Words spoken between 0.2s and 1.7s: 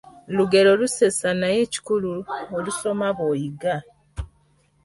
Lugero lusesa naye